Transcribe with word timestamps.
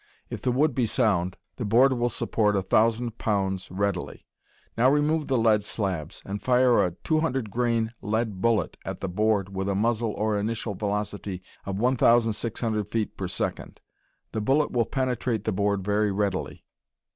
If 0.31 0.41
the 0.41 0.51
wood 0.51 0.73
be 0.73 0.87
sound 0.87 1.37
the 1.57 1.63
board 1.63 1.93
will 1.93 2.09
support 2.09 2.55
a 2.55 2.63
thousand 2.63 3.19
pounds 3.19 3.69
readily. 3.69 4.25
Now 4.75 4.89
remove 4.89 5.27
the 5.27 5.37
lead 5.37 5.63
slabs 5.63 6.23
and 6.25 6.41
fire 6.41 6.83
a 6.83 6.93
200 7.03 7.51
grain 7.51 7.93
lead 8.01 8.41
bullet 8.41 8.77
at 8.83 8.99
the 9.01 9.07
board 9.07 9.55
with 9.55 9.69
a 9.69 9.75
muzzle 9.75 10.15
or 10.17 10.39
initial 10.39 10.73
velocity 10.73 11.43
of 11.67 11.77
1,600 11.77 12.89
feet 12.91 13.15
per 13.15 13.27
second. 13.27 13.79
The 14.31 14.41
bullet 14.41 14.71
will 14.71 14.85
penetrate 14.85 15.43
the 15.43 15.51
board 15.51 15.83
very 15.83 16.11
readily. 16.11 16.65